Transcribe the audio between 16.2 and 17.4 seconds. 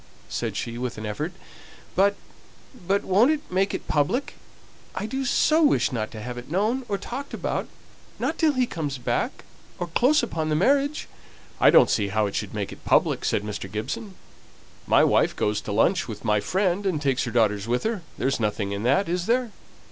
my friend, and takes her